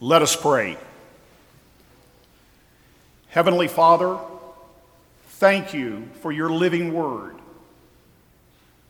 Let 0.00 0.20
us 0.20 0.36
pray. 0.36 0.76
Heavenly 3.28 3.66
Father, 3.66 4.18
thank 5.28 5.72
you 5.72 6.10
for 6.20 6.30
your 6.30 6.50
living 6.50 6.92
word. 6.92 7.36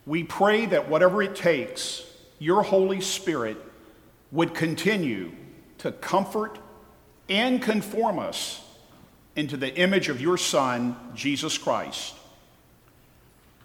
We 0.05 0.25
pray 0.25 0.65
that 0.65 0.89
whatever 0.89 1.23
it 1.23 1.33
takes, 1.33 2.03
your 2.39 2.61
Holy 2.61 2.99
Spirit 2.99 3.55
would 4.33 4.53
continue 4.53 5.31
to 5.77 5.93
comfort 5.93 6.59
and 7.29 7.61
conform 7.61 8.19
us 8.19 8.61
into 9.37 9.55
the 9.55 9.73
image 9.77 10.09
of 10.09 10.19
your 10.19 10.37
Son, 10.37 10.97
Jesus 11.15 11.57
Christ. 11.57 12.15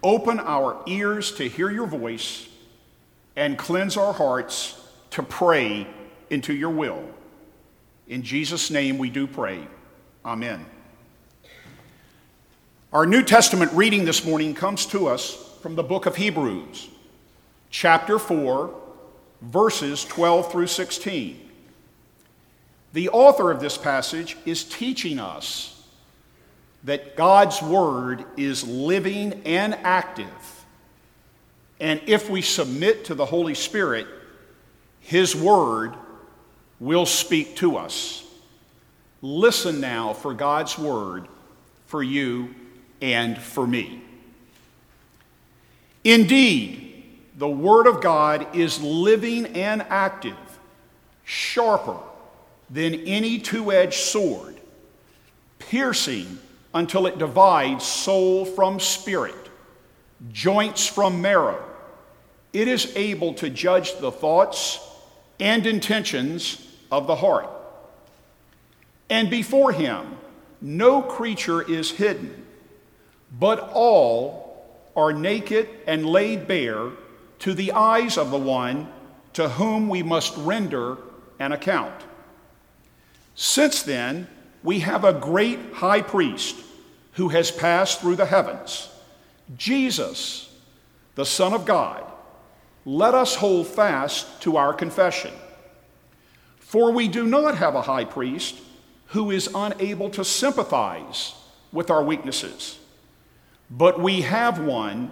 Open 0.01 0.39
our 0.39 0.81
ears 0.85 1.33
to 1.33 1.49
hear 1.49 1.69
your 1.69 1.87
voice 1.87 2.47
and 3.35 3.57
cleanse 3.57 3.97
our 3.97 4.13
hearts 4.13 4.81
to 5.09 5.23
pray 5.23 5.87
into 6.29 6.53
your 6.53 6.69
will. 6.69 7.03
In 8.07 8.21
Jesus' 8.21 8.69
name 8.69 8.97
we 8.97 9.09
do 9.09 9.27
pray. 9.27 9.65
Amen. 10.25 10.65
Our 12.91 13.05
New 13.05 13.23
Testament 13.23 13.71
reading 13.73 14.05
this 14.05 14.25
morning 14.25 14.53
comes 14.53 14.85
to 14.87 15.07
us 15.07 15.57
from 15.61 15.75
the 15.75 15.83
book 15.83 16.05
of 16.05 16.15
Hebrews, 16.17 16.89
chapter 17.69 18.19
4, 18.19 18.73
verses 19.41 20.03
12 20.05 20.51
through 20.51 20.67
16. 20.67 21.49
The 22.91 23.09
author 23.09 23.49
of 23.49 23.59
this 23.59 23.77
passage 23.77 24.37
is 24.45 24.65
teaching 24.65 25.17
us 25.17 25.87
that 26.83 27.15
God's 27.15 27.61
Word 27.61 28.25
is 28.35 28.67
living 28.67 29.41
and 29.45 29.73
active. 29.75 30.27
And 31.79 32.01
if 32.05 32.29
we 32.29 32.41
submit 32.41 33.05
to 33.05 33.15
the 33.15 33.25
Holy 33.25 33.55
Spirit, 33.55 34.07
His 34.99 35.35
Word 35.35 35.95
will 36.83 37.05
speak 37.05 37.55
to 37.55 37.77
us. 37.77 38.25
Listen 39.21 39.79
now 39.79 40.11
for 40.11 40.33
God's 40.33 40.77
Word 40.77 41.29
for 41.85 42.03
you 42.03 42.53
and 43.01 43.37
for 43.37 43.65
me. 43.65 44.01
Indeed, 46.03 47.05
the 47.37 47.49
Word 47.49 47.87
of 47.87 48.01
God 48.01 48.53
is 48.53 48.81
living 48.81 49.45
and 49.45 49.81
active, 49.83 50.35
sharper 51.23 51.99
than 52.69 52.95
any 52.95 53.39
two 53.39 53.71
edged 53.71 53.93
sword, 53.93 54.59
piercing 55.59 56.37
until 56.73 57.07
it 57.07 57.17
divides 57.17 57.85
soul 57.85 58.43
from 58.43 58.81
spirit, 58.81 59.49
joints 60.33 60.85
from 60.85 61.21
marrow. 61.21 61.63
It 62.51 62.67
is 62.67 62.93
able 62.97 63.35
to 63.35 63.49
judge 63.49 63.97
the 63.99 64.11
thoughts 64.11 64.79
and 65.39 65.65
intentions 65.65 66.72
of 66.93 67.07
the 67.07 67.15
heart. 67.15 67.49
And 69.09 69.31
before 69.31 69.71
him, 69.71 70.15
no 70.61 71.01
creature 71.01 71.61
is 71.61 71.89
hidden, 71.89 72.45
but 73.37 73.71
all 73.73 74.79
are 74.95 75.11
naked 75.11 75.67
and 75.87 76.05
laid 76.05 76.47
bare 76.47 76.91
to 77.39 77.53
the 77.55 77.71
eyes 77.71 78.17
of 78.17 78.29
the 78.29 78.37
one 78.37 78.93
to 79.33 79.49
whom 79.49 79.89
we 79.89 80.03
must 80.03 80.37
render 80.37 80.97
an 81.39 81.51
account. 81.51 81.99
Since 83.33 83.81
then, 83.81 84.27
we 84.61 84.81
have 84.81 85.03
a 85.03 85.13
great 85.13 85.59
high 85.73 86.03
priest 86.03 86.55
who 87.13 87.29
has 87.29 87.49
passed 87.49 88.01
through 88.01 88.17
the 88.17 88.27
heavens, 88.27 88.87
Jesus, 89.57 90.55
the 91.15 91.25
Son 91.25 91.53
of 91.53 91.65
God. 91.65 92.03
Let 92.85 93.15
us 93.15 93.33
hold 93.35 93.65
fast 93.65 94.43
to 94.43 94.57
our 94.57 94.73
confession. 94.75 95.33
For 96.73 96.91
we 96.91 97.07
do 97.07 97.27
not 97.27 97.59
have 97.59 97.75
a 97.75 97.83
high 97.83 98.05
priest 98.05 98.55
who 99.09 99.29
is 99.29 99.47
unable 99.53 100.09
to 100.09 100.25
sympathize 100.25 101.35
with 101.71 101.91
our 101.91 102.03
weaknesses, 102.03 102.79
but 103.69 103.99
we 103.99 104.21
have 104.21 104.57
one 104.57 105.11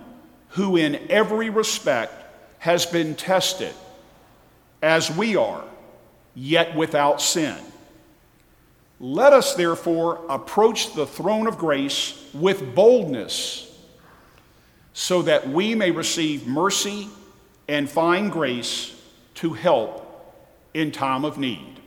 who, 0.50 0.76
in 0.76 0.96
every 1.08 1.52
respect, 1.52 2.14
has 2.58 2.88
been 2.88 3.14
tested 3.14 3.76
as 4.82 5.16
we 5.16 5.36
are, 5.36 5.64
yet 6.34 6.76
without 6.76 7.22
sin. 7.22 7.60
Let 9.00 9.32
us 9.32 9.54
therefore 9.54 10.26
approach 10.30 10.96
the 10.96 11.06
throne 11.06 11.46
of 11.46 11.60
grace 11.60 12.28
with 12.34 12.74
boldness 12.74 13.72
so 14.94 15.22
that 15.22 15.48
we 15.48 15.76
may 15.76 15.92
receive 15.92 16.48
mercy 16.48 17.08
and 17.68 17.88
find 17.88 18.32
grace 18.32 19.00
to 19.36 19.54
help 19.54 20.01
in 20.74 20.92
time 20.92 21.26
of 21.26 21.38
need. 21.38 21.80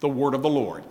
The 0.00 0.08
word 0.08 0.34
of 0.34 0.42
the 0.42 0.48
Lord. 0.48 0.84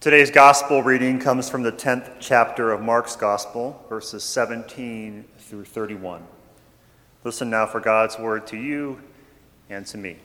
Today's 0.00 0.30
gospel 0.30 0.82
reading 0.82 1.18
comes 1.18 1.50
from 1.50 1.62
the 1.62 1.72
10th 1.72 2.12
chapter 2.20 2.72
of 2.72 2.80
Mark's 2.80 3.16
gospel, 3.16 3.84
verses 3.90 4.24
17 4.24 5.26
through 5.36 5.66
31. 5.66 6.26
Listen 7.22 7.50
now 7.50 7.66
for 7.66 7.80
God's 7.80 8.18
word 8.18 8.46
to 8.46 8.56
you 8.56 8.98
and 9.68 9.84
to 9.88 9.98
me. 9.98 10.16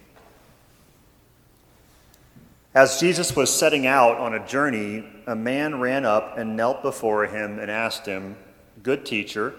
As 2.73 3.01
Jesus 3.01 3.35
was 3.35 3.53
setting 3.53 3.85
out 3.85 4.17
on 4.17 4.33
a 4.33 4.47
journey, 4.47 5.03
a 5.27 5.35
man 5.35 5.81
ran 5.81 6.05
up 6.05 6.37
and 6.37 6.55
knelt 6.55 6.81
before 6.81 7.25
him 7.25 7.59
and 7.59 7.69
asked 7.69 8.05
him, 8.05 8.37
Good 8.81 9.05
teacher, 9.05 9.55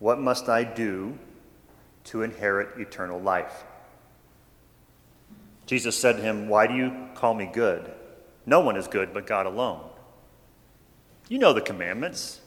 what 0.00 0.20
must 0.20 0.50
I 0.50 0.64
do 0.64 1.18
to 2.04 2.20
inherit 2.20 2.78
eternal 2.78 3.22
life? 3.22 3.64
Jesus 5.64 5.98
said 5.98 6.16
to 6.16 6.22
him, 6.22 6.46
Why 6.46 6.66
do 6.66 6.74
you 6.74 7.08
call 7.14 7.32
me 7.32 7.48
good? 7.50 7.90
No 8.46 8.60
one 8.60 8.76
is 8.76 8.86
good 8.86 9.12
but 9.12 9.26
God 9.26 9.46
alone. 9.46 9.80
You 11.28 11.38
know 11.38 11.52
the 11.52 11.60
commandments. 11.60 12.40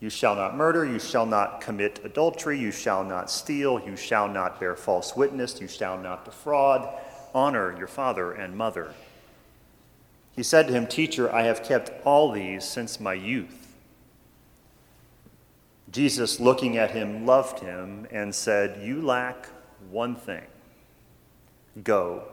You 0.00 0.10
shall 0.10 0.34
not 0.34 0.56
murder, 0.56 0.84
you 0.84 0.98
shall 0.98 1.24
not 1.24 1.62
commit 1.62 2.00
adultery, 2.04 2.58
you 2.58 2.70
shall 2.70 3.02
not 3.02 3.30
steal, 3.30 3.80
you 3.80 3.96
shall 3.96 4.28
not 4.28 4.60
bear 4.60 4.76
false 4.76 5.16
witness, 5.16 5.58
you 5.60 5.68
shall 5.68 5.96
not 5.96 6.26
defraud. 6.26 6.86
Honor 7.34 7.76
your 7.78 7.86
father 7.86 8.32
and 8.32 8.56
mother. 8.56 8.92
He 10.34 10.42
said 10.42 10.66
to 10.66 10.74
him, 10.74 10.86
Teacher, 10.86 11.32
I 11.32 11.42
have 11.44 11.62
kept 11.62 11.90
all 12.04 12.30
these 12.30 12.62
since 12.64 13.00
my 13.00 13.14
youth. 13.14 13.74
Jesus, 15.90 16.40
looking 16.40 16.76
at 16.76 16.90
him, 16.90 17.24
loved 17.24 17.60
him 17.60 18.06
and 18.10 18.34
said, 18.34 18.86
You 18.86 19.00
lack 19.00 19.48
one 19.90 20.14
thing. 20.14 20.44
Go, 21.82 22.24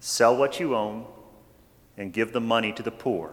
sell 0.00 0.34
what 0.34 0.58
you 0.58 0.74
own 0.74 1.04
and 2.00 2.14
give 2.14 2.32
the 2.32 2.40
money 2.40 2.72
to 2.72 2.82
the 2.82 2.90
poor, 2.90 3.30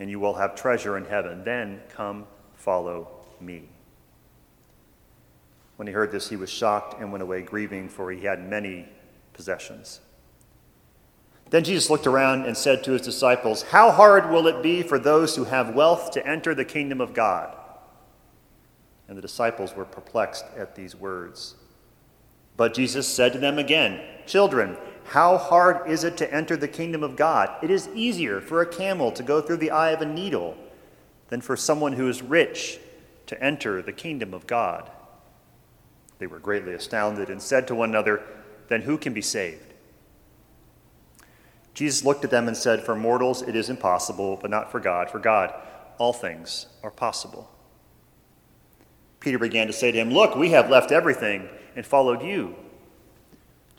and 0.00 0.10
you 0.10 0.18
will 0.18 0.34
have 0.34 0.56
treasure 0.56 0.96
in 0.96 1.04
heaven. 1.04 1.44
Then 1.44 1.80
come 1.90 2.26
follow 2.56 3.24
me. 3.40 3.68
When 5.76 5.86
he 5.86 5.94
heard 5.94 6.10
this, 6.10 6.28
he 6.28 6.34
was 6.34 6.50
shocked 6.50 7.00
and 7.00 7.12
went 7.12 7.22
away 7.22 7.42
grieving, 7.42 7.88
for 7.88 8.10
he 8.10 8.24
had 8.24 8.50
many 8.50 8.88
possessions. 9.32 10.00
Then 11.50 11.62
Jesus 11.62 11.88
looked 11.88 12.08
around 12.08 12.46
and 12.46 12.56
said 12.56 12.82
to 12.82 12.92
his 12.92 13.02
disciples, 13.02 13.62
How 13.62 13.92
hard 13.92 14.28
will 14.28 14.48
it 14.48 14.60
be 14.60 14.82
for 14.82 14.98
those 14.98 15.36
who 15.36 15.44
have 15.44 15.72
wealth 15.72 16.10
to 16.12 16.26
enter 16.26 16.56
the 16.56 16.64
kingdom 16.64 17.00
of 17.00 17.14
God? 17.14 17.56
And 19.06 19.16
the 19.16 19.22
disciples 19.22 19.76
were 19.76 19.84
perplexed 19.84 20.46
at 20.56 20.74
these 20.74 20.96
words. 20.96 21.54
But 22.56 22.74
Jesus 22.74 23.06
said 23.06 23.32
to 23.34 23.38
them 23.38 23.60
again, 23.60 24.00
Children, 24.26 24.76
how 25.06 25.36
hard 25.36 25.88
is 25.88 26.04
it 26.04 26.16
to 26.18 26.32
enter 26.32 26.56
the 26.56 26.68
kingdom 26.68 27.02
of 27.02 27.16
God? 27.16 27.50
It 27.62 27.70
is 27.70 27.88
easier 27.94 28.40
for 28.40 28.60
a 28.60 28.66
camel 28.66 29.12
to 29.12 29.22
go 29.22 29.40
through 29.40 29.58
the 29.58 29.70
eye 29.70 29.90
of 29.90 30.00
a 30.00 30.06
needle 30.06 30.56
than 31.28 31.40
for 31.40 31.56
someone 31.56 31.94
who 31.94 32.08
is 32.08 32.22
rich 32.22 32.78
to 33.26 33.42
enter 33.42 33.82
the 33.82 33.92
kingdom 33.92 34.34
of 34.34 34.46
God. 34.46 34.90
They 36.18 36.26
were 36.26 36.38
greatly 36.38 36.72
astounded 36.72 37.30
and 37.30 37.42
said 37.42 37.66
to 37.68 37.74
one 37.74 37.90
another, 37.90 38.22
Then 38.68 38.82
who 38.82 38.96
can 38.98 39.12
be 39.12 39.22
saved? 39.22 39.72
Jesus 41.74 42.04
looked 42.04 42.24
at 42.24 42.30
them 42.30 42.48
and 42.48 42.56
said, 42.56 42.82
For 42.82 42.94
mortals 42.94 43.42
it 43.42 43.56
is 43.56 43.70
impossible, 43.70 44.38
but 44.40 44.50
not 44.50 44.70
for 44.70 44.78
God. 44.78 45.10
For 45.10 45.18
God, 45.18 45.54
all 45.98 46.12
things 46.12 46.66
are 46.82 46.90
possible. 46.90 47.50
Peter 49.20 49.38
began 49.38 49.66
to 49.68 49.72
say 49.72 49.90
to 49.90 49.98
him, 49.98 50.10
Look, 50.10 50.36
we 50.36 50.50
have 50.50 50.68
left 50.68 50.92
everything 50.92 51.48
and 51.74 51.86
followed 51.86 52.22
you. 52.22 52.54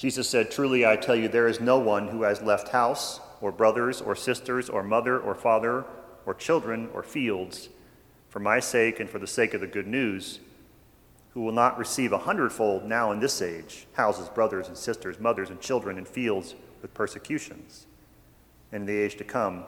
Jesus 0.04 0.28
said, 0.28 0.52
Truly 0.52 0.86
I 0.86 0.98
tell 0.98 1.16
you, 1.16 1.30
there 1.30 1.48
is 1.48 1.62
no 1.62 1.80
one 1.80 2.10
who 2.10 2.24
has 2.24 2.42
left 2.42 2.68
house, 2.68 3.22
or 3.40 3.54
brothers, 3.54 4.02
or 4.02 4.18
sisters, 4.18 4.70
or 4.70 4.84
mother, 4.84 5.18
or 5.18 5.34
father, 5.34 5.86
or 6.26 6.34
children, 6.34 6.90
or 6.94 7.04
fields, 7.04 7.70
for 8.28 8.42
my 8.42 8.60
sake 8.60 9.00
and 9.00 9.10
for 9.10 9.18
the 9.18 9.26
sake 9.26 9.54
of 9.54 9.62
the 9.62 9.66
good 9.68 9.88
news, 9.88 10.42
who 11.30 11.40
will 11.40 11.54
not 11.54 11.78
receive 11.78 12.12
a 12.12 12.18
hundredfold 12.18 12.84
now 12.84 13.14
in 13.14 13.22
this 13.22 13.42
age 13.42 13.88
houses, 13.94 14.28
brothers, 14.28 14.68
and 14.68 14.76
sisters, 14.76 15.22
mothers, 15.22 15.50
and 15.50 15.62
children, 15.62 15.98
and 15.98 16.06
fields 16.06 16.54
with 16.82 16.94
persecutions, 16.94 17.88
and 18.74 18.82
in 18.82 18.94
the 18.94 19.02
age 19.02 19.16
to 19.16 19.24
come, 19.24 19.64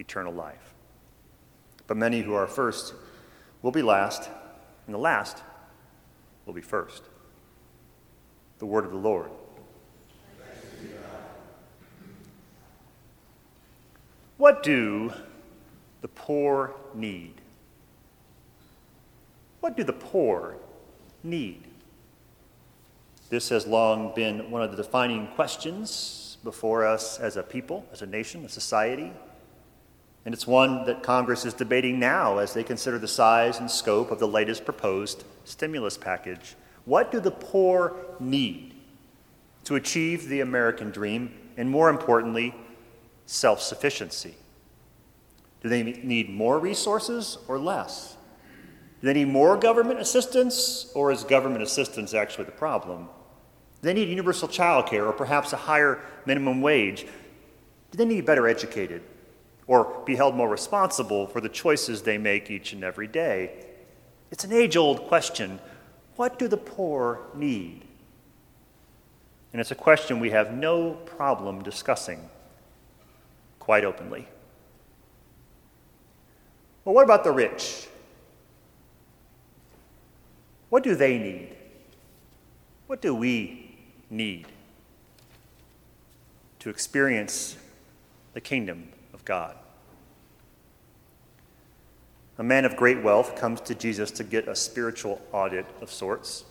eternal 0.00 0.32
life. 0.32 0.74
But 1.86 1.96
many 1.96 2.22
who 2.22 2.34
are 2.34 2.48
first 2.48 2.92
will 3.62 3.70
be 3.70 3.82
last, 3.82 4.28
and 4.86 4.94
the 4.96 4.98
last 4.98 5.44
will 6.44 6.54
be 6.54 6.60
first 6.60 7.04
the 8.58 8.66
word 8.66 8.84
of 8.84 8.90
the 8.90 8.96
Lord. 8.96 9.30
What 14.36 14.62
do 14.62 15.12
the 16.00 16.08
poor 16.08 16.74
need? 16.94 17.34
What 19.60 19.76
do 19.76 19.84
the 19.84 19.92
poor 19.92 20.56
need? 21.22 21.62
This 23.30 23.48
has 23.48 23.66
long 23.66 24.14
been 24.14 24.50
one 24.50 24.62
of 24.62 24.70
the 24.70 24.76
defining 24.76 25.28
questions 25.28 26.36
before 26.44 26.84
us 26.84 27.18
as 27.18 27.36
a 27.36 27.42
people, 27.42 27.86
as 27.92 28.02
a 28.02 28.06
nation, 28.06 28.44
as 28.44 28.50
a 28.50 28.54
society. 28.54 29.12
And 30.24 30.34
it's 30.34 30.46
one 30.46 30.84
that 30.86 31.02
Congress 31.02 31.44
is 31.44 31.54
debating 31.54 31.98
now 31.98 32.38
as 32.38 32.52
they 32.52 32.62
consider 32.62 32.98
the 32.98 33.08
size 33.08 33.58
and 33.58 33.70
scope 33.70 34.10
of 34.10 34.18
the 34.18 34.28
latest 34.28 34.64
proposed 34.64 35.24
stimulus 35.44 35.96
package 35.96 36.56
what 36.84 37.10
do 37.10 37.20
the 37.20 37.30
poor 37.30 37.96
need 38.20 38.74
to 39.64 39.76
achieve 39.76 40.28
the 40.28 40.40
American 40.40 40.90
dream, 40.90 41.34
and 41.56 41.70
more 41.70 41.88
importantly, 41.88 42.54
self 43.26 43.60
sufficiency? 43.60 44.34
Do 45.62 45.68
they 45.68 45.82
need 45.82 46.28
more 46.28 46.58
resources 46.58 47.38
or 47.48 47.58
less? 47.58 48.16
Do 49.00 49.06
they 49.06 49.14
need 49.14 49.32
more 49.32 49.56
government 49.56 50.00
assistance, 50.00 50.90
or 50.94 51.10
is 51.10 51.24
government 51.24 51.62
assistance 51.62 52.14
actually 52.14 52.44
the 52.44 52.52
problem? 52.52 53.04
Do 53.04 53.88
they 53.88 53.94
need 53.94 54.08
universal 54.08 54.48
child 54.48 54.86
care 54.86 55.06
or 55.06 55.12
perhaps 55.12 55.52
a 55.52 55.56
higher 55.56 56.00
minimum 56.26 56.62
wage? 56.62 57.06
Do 57.90 57.98
they 57.98 58.04
need 58.06 58.24
better 58.24 58.48
educated 58.48 59.02
or 59.66 60.02
be 60.04 60.16
held 60.16 60.34
more 60.34 60.48
responsible 60.48 61.26
for 61.26 61.40
the 61.40 61.48
choices 61.48 62.02
they 62.02 62.18
make 62.18 62.50
each 62.50 62.72
and 62.72 62.82
every 62.82 63.06
day? 63.06 63.66
It's 64.30 64.44
an 64.44 64.52
age 64.52 64.76
old 64.76 65.06
question 65.06 65.60
what 66.16 66.38
do 66.38 66.48
the 66.48 66.56
poor 66.56 67.20
need? 67.34 67.84
And 69.52 69.60
it's 69.60 69.70
a 69.70 69.76
question 69.76 70.20
we 70.20 70.30
have 70.30 70.52
no 70.52 70.92
problem 70.92 71.62
discussing 71.62 72.28
quite 73.64 73.82
openly. 73.82 74.28
Well, 76.84 76.94
what 76.94 77.04
about 77.04 77.24
the 77.24 77.32
rich? 77.32 77.88
What 80.68 80.82
do 80.82 80.94
they 80.94 81.16
need? 81.16 81.56
What 82.86 83.00
do 83.00 83.14
we 83.14 83.74
need 84.10 84.48
to 86.58 86.68
experience 86.68 87.56
the 88.34 88.40
kingdom 88.42 88.90
of 89.14 89.24
God? 89.24 89.56
A 92.36 92.42
man 92.42 92.66
of 92.66 92.76
great 92.76 93.02
wealth 93.02 93.34
comes 93.34 93.62
to 93.62 93.74
Jesus 93.74 94.10
to 94.10 94.24
get 94.24 94.46
a 94.46 94.54
spiritual 94.54 95.22
audit 95.32 95.64
of 95.80 95.90
sorts. 95.90 96.44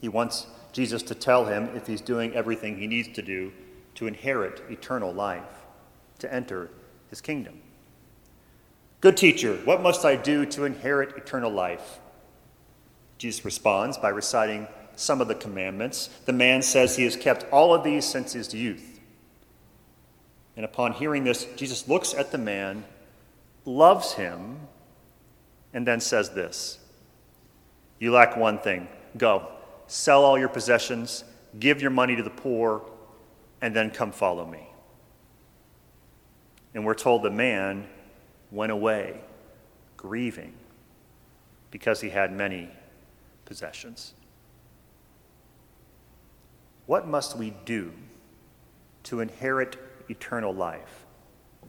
He 0.00 0.08
wants 0.08 0.46
Jesus 0.72 1.02
to 1.04 1.14
tell 1.16 1.46
him 1.46 1.70
if 1.74 1.88
he's 1.88 2.00
doing 2.00 2.32
everything 2.34 2.78
he 2.78 2.86
needs 2.86 3.08
to 3.16 3.22
do 3.22 3.52
to 3.96 4.06
inherit 4.06 4.62
eternal 4.70 5.12
life, 5.12 5.63
to 6.18 6.32
enter 6.32 6.70
his 7.10 7.20
kingdom. 7.20 7.60
Good 9.00 9.16
teacher, 9.16 9.56
what 9.64 9.82
must 9.82 10.04
I 10.04 10.16
do 10.16 10.46
to 10.46 10.64
inherit 10.64 11.16
eternal 11.16 11.50
life? 11.50 12.00
Jesus 13.18 13.44
responds 13.44 13.98
by 13.98 14.08
reciting 14.08 14.66
some 14.96 15.20
of 15.20 15.28
the 15.28 15.34
commandments. 15.34 16.08
The 16.24 16.32
man 16.32 16.62
says 16.62 16.96
he 16.96 17.04
has 17.04 17.16
kept 17.16 17.44
all 17.52 17.74
of 17.74 17.84
these 17.84 18.04
since 18.04 18.32
his 18.32 18.54
youth. 18.54 19.00
And 20.56 20.64
upon 20.64 20.92
hearing 20.92 21.24
this, 21.24 21.46
Jesus 21.56 21.88
looks 21.88 22.14
at 22.14 22.30
the 22.32 22.38
man, 22.38 22.84
loves 23.64 24.12
him, 24.14 24.60
and 25.72 25.86
then 25.86 26.00
says 26.00 26.30
this 26.30 26.78
You 27.98 28.12
lack 28.12 28.36
one 28.36 28.58
thing. 28.58 28.88
Go, 29.16 29.48
sell 29.86 30.24
all 30.24 30.38
your 30.38 30.48
possessions, 30.48 31.24
give 31.58 31.82
your 31.82 31.90
money 31.90 32.16
to 32.16 32.22
the 32.22 32.30
poor, 32.30 32.82
and 33.60 33.74
then 33.74 33.90
come 33.90 34.12
follow 34.12 34.46
me. 34.46 34.68
And 36.74 36.84
we're 36.84 36.94
told 36.94 37.22
the 37.22 37.30
man 37.30 37.86
went 38.50 38.72
away 38.72 39.20
grieving 39.96 40.52
because 41.70 42.00
he 42.00 42.10
had 42.10 42.32
many 42.32 42.68
possessions. 43.44 44.14
What 46.86 47.08
must 47.08 47.36
we 47.36 47.54
do 47.64 47.92
to 49.04 49.20
inherit 49.20 49.76
eternal 50.10 50.52
life? 50.52 51.06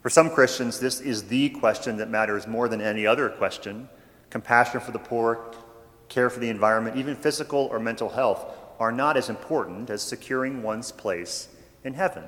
For 0.01 0.09
some 0.09 0.29
Christians, 0.29 0.79
this 0.79 0.99
is 0.99 1.23
the 1.23 1.49
question 1.49 1.97
that 1.97 2.09
matters 2.09 2.45
more 2.45 2.67
than 2.67 2.81
any 2.81 3.07
other 3.07 3.29
question. 3.29 3.87
Compassion 4.29 4.81
for 4.81 4.91
the 4.91 4.99
poor, 4.99 5.53
care 6.09 6.29
for 6.29 6.39
the 6.39 6.49
environment, 6.49 6.97
even 6.97 7.15
physical 7.15 7.67
or 7.71 7.79
mental 7.79 8.09
health 8.09 8.45
are 8.79 8.91
not 8.91 9.17
as 9.17 9.29
important 9.29 9.89
as 9.89 10.01
securing 10.01 10.61
one's 10.61 10.91
place 10.91 11.47
in 11.83 11.93
heaven. 11.93 12.23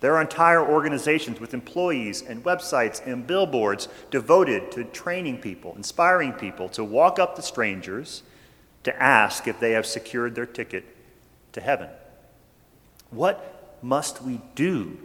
There 0.00 0.14
are 0.14 0.20
entire 0.20 0.64
organizations 0.64 1.40
with 1.40 1.54
employees 1.54 2.22
and 2.22 2.44
websites 2.44 3.04
and 3.04 3.26
billboards 3.26 3.88
devoted 4.10 4.70
to 4.72 4.84
training 4.84 5.38
people, 5.38 5.74
inspiring 5.74 6.32
people 6.34 6.68
to 6.70 6.84
walk 6.84 7.18
up 7.18 7.34
to 7.36 7.42
strangers 7.42 8.22
to 8.84 9.02
ask 9.02 9.48
if 9.48 9.58
they 9.58 9.72
have 9.72 9.86
secured 9.86 10.34
their 10.34 10.46
ticket 10.46 10.84
to 11.52 11.60
heaven. 11.60 11.88
What 13.10 13.78
must 13.82 14.22
we 14.22 14.40
do 14.54 14.98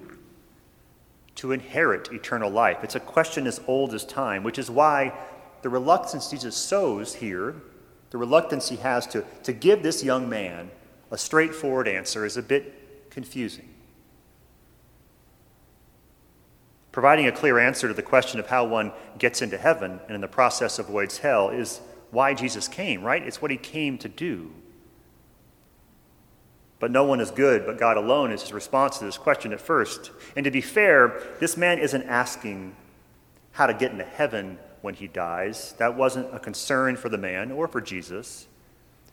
to 1.35 1.51
inherit 1.51 2.11
eternal 2.11 2.51
life? 2.51 2.83
It's 2.83 2.95
a 2.95 2.99
question 2.99 3.47
as 3.47 3.59
old 3.65 3.95
as 3.95 4.05
time, 4.05 4.43
which 4.43 4.59
is 4.59 4.69
why 4.69 5.13
the 5.63 5.69
reluctance 5.69 6.29
Jesus 6.29 6.55
sows 6.55 7.15
here, 7.15 7.55
the 8.11 8.17
reluctance 8.19 8.69
he 8.69 8.75
has 8.77 9.07
to, 9.07 9.25
to 9.43 9.53
give 9.53 9.81
this 9.81 10.03
young 10.03 10.29
man 10.29 10.69
a 11.09 11.17
straightforward 11.17 11.87
answer, 11.87 12.25
is 12.25 12.37
a 12.37 12.43
bit 12.43 13.09
confusing. 13.09 13.72
Providing 16.93 17.25
a 17.25 17.31
clear 17.31 17.57
answer 17.57 17.87
to 17.87 17.93
the 17.93 18.03
question 18.03 18.39
of 18.39 18.47
how 18.47 18.65
one 18.65 18.93
gets 19.17 19.41
into 19.41 19.57
heaven 19.57 19.99
and 20.05 20.15
in 20.15 20.21
the 20.21 20.27
process 20.27 20.77
avoids 20.77 21.17
hell 21.17 21.49
is 21.49 21.81
why 22.11 22.35
Jesus 22.35 22.67
came, 22.67 23.03
right? 23.03 23.23
It's 23.23 23.41
what 23.41 23.49
he 23.49 23.57
came 23.57 23.97
to 23.97 24.07
do. 24.07 24.51
But 26.79 26.91
no 26.91 27.03
one 27.03 27.19
is 27.19 27.31
good 27.31 27.65
but 27.65 27.79
God 27.79 27.97
alone 27.97 28.31
is 28.31 28.43
his 28.43 28.53
response 28.53 28.99
to 28.99 29.05
this 29.05 29.17
question 29.17 29.51
at 29.53 29.59
first. 29.59 30.11
And 30.35 30.43
to 30.43 30.51
be 30.51 30.61
fair, 30.61 31.19
this 31.39 31.57
man 31.57 31.79
isn't 31.79 32.03
asking 32.03 32.75
how 33.53 33.65
to 33.65 33.73
get 33.73 33.91
into 33.91 34.05
heaven 34.05 34.59
when 34.81 34.93
he 34.93 35.07
dies. 35.07 35.73
That 35.79 35.97
wasn't 35.97 36.33
a 36.33 36.39
concern 36.39 36.95
for 36.95 37.09
the 37.09 37.17
man 37.17 37.51
or 37.51 37.67
for 37.67 37.81
Jesus. 37.81 38.45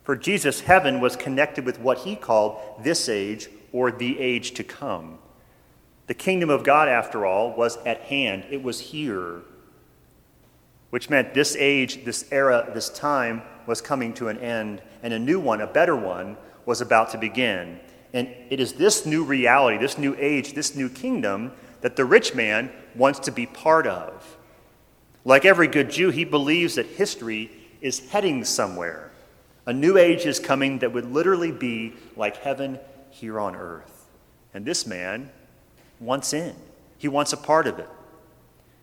For 0.02 0.16
Jesus, 0.16 0.60
heaven 0.60 1.00
was 1.00 1.16
connected 1.16 1.64
with 1.64 1.80
what 1.80 1.98
he 1.98 2.14
called 2.14 2.60
this 2.82 3.08
age 3.08 3.48
or 3.72 3.90
the 3.90 4.18
age 4.18 4.52
to 4.52 4.64
come. 4.64 5.18
The 6.10 6.14
kingdom 6.14 6.50
of 6.50 6.64
God, 6.64 6.88
after 6.88 7.24
all, 7.24 7.52
was 7.52 7.76
at 7.86 8.00
hand, 8.00 8.44
it 8.50 8.64
was 8.64 8.80
here, 8.80 9.42
which 10.90 11.08
meant 11.08 11.34
this 11.34 11.54
age, 11.54 12.04
this 12.04 12.24
era, 12.32 12.68
this 12.74 12.88
time 12.88 13.42
was 13.64 13.80
coming 13.80 14.12
to 14.14 14.26
an 14.26 14.36
end, 14.38 14.82
and 15.04 15.14
a 15.14 15.20
new 15.20 15.38
one, 15.38 15.60
a 15.60 15.68
better 15.68 15.94
one, 15.94 16.36
was 16.66 16.80
about 16.80 17.10
to 17.10 17.18
begin. 17.18 17.78
And 18.12 18.26
it 18.50 18.58
is 18.58 18.72
this 18.72 19.06
new 19.06 19.22
reality, 19.22 19.78
this 19.78 19.98
new 19.98 20.16
age, 20.18 20.54
this 20.54 20.74
new 20.74 20.88
kingdom 20.88 21.52
that 21.80 21.94
the 21.94 22.04
rich 22.04 22.34
man 22.34 22.72
wants 22.96 23.20
to 23.20 23.30
be 23.30 23.46
part 23.46 23.86
of. 23.86 24.36
Like 25.24 25.44
every 25.44 25.68
good 25.68 25.90
Jew, 25.90 26.10
he 26.10 26.24
believes 26.24 26.74
that 26.74 26.86
history 26.86 27.52
is 27.80 28.10
heading 28.10 28.42
somewhere. 28.42 29.12
A 29.64 29.72
new 29.72 29.96
age 29.96 30.26
is 30.26 30.40
coming 30.40 30.80
that 30.80 30.92
would 30.92 31.08
literally 31.08 31.52
be 31.52 31.94
like 32.16 32.38
heaven 32.38 32.80
here 33.10 33.38
on 33.38 33.54
earth. 33.54 34.06
And 34.52 34.66
this 34.66 34.88
man, 34.88 35.30
wants 36.00 36.32
in, 36.32 36.56
he 36.98 37.08
wants 37.08 37.32
a 37.32 37.36
part 37.36 37.66
of 37.66 37.78
it. 37.78 37.88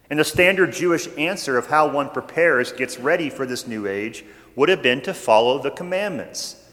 And 0.09 0.17
the 0.17 0.23
standard 0.23 0.71
Jewish 0.71 1.07
answer 1.17 1.57
of 1.57 1.67
how 1.67 1.89
one 1.89 2.09
prepares, 2.09 2.71
gets 2.71 2.97
ready 2.97 3.29
for 3.29 3.45
this 3.45 3.67
new 3.67 3.87
age, 3.87 4.23
would 4.55 4.69
have 4.69 4.81
been 4.81 5.01
to 5.01 5.13
follow 5.13 5.59
the 5.59 5.71
commandments, 5.71 6.63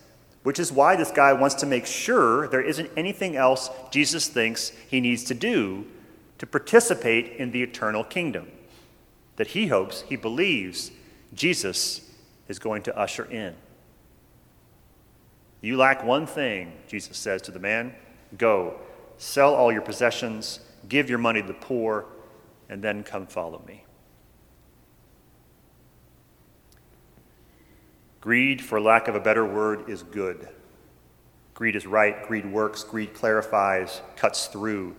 which 0.44 0.60
is 0.60 0.70
why 0.70 0.94
this 0.94 1.10
guy 1.10 1.32
wants 1.32 1.56
to 1.56 1.66
make 1.66 1.86
sure 1.86 2.46
there 2.48 2.62
isn't 2.62 2.90
anything 2.96 3.34
else 3.34 3.70
Jesus 3.90 4.28
thinks 4.28 4.70
he 4.88 5.00
needs 5.00 5.24
to 5.24 5.34
do 5.34 5.86
to 6.38 6.46
participate 6.46 7.32
in 7.38 7.50
the 7.50 7.62
eternal 7.62 8.04
kingdom 8.04 8.50
that 9.36 9.48
he 9.48 9.66
hopes, 9.66 10.02
he 10.02 10.16
believes 10.16 10.90
Jesus 11.32 12.08
is 12.48 12.58
going 12.58 12.82
to 12.84 12.96
usher 12.96 13.24
in. 13.24 13.54
You 15.60 15.76
lack 15.76 16.04
one 16.04 16.26
thing, 16.26 16.72
Jesus 16.88 17.16
says 17.16 17.42
to 17.42 17.50
the 17.50 17.58
man 17.58 17.94
go, 18.36 18.78
Sell 19.24 19.54
all 19.54 19.72
your 19.72 19.80
possessions, 19.80 20.60
give 20.86 21.08
your 21.08 21.18
money 21.18 21.40
to 21.40 21.48
the 21.48 21.54
poor, 21.54 22.04
and 22.68 22.84
then 22.84 23.02
come 23.02 23.26
follow 23.26 23.64
me. 23.66 23.82
Greed, 28.20 28.60
for 28.60 28.78
lack 28.78 29.08
of 29.08 29.14
a 29.14 29.20
better 29.20 29.46
word, 29.46 29.88
is 29.88 30.02
good. 30.02 30.46
Greed 31.54 31.74
is 31.74 31.86
right, 31.86 32.22
greed 32.28 32.44
works, 32.52 32.84
greed 32.84 33.14
clarifies, 33.14 34.02
cuts 34.14 34.46
through, 34.48 34.94